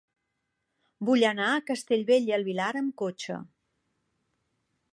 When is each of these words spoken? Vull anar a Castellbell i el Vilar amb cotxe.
Vull 1.09 1.25
anar 1.31 1.49
a 1.49 1.59
Castellbell 1.67 2.31
i 2.31 2.35
el 2.37 2.45
Vilar 2.47 2.71
amb 2.81 2.95
cotxe. 3.03 3.37